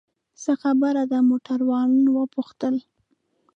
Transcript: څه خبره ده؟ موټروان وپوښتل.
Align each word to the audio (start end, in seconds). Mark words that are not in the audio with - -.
څه 0.41 0.51
خبره 0.61 1.03
ده؟ 1.11 1.19
موټروان 1.29 1.91
وپوښتل. 2.15 2.75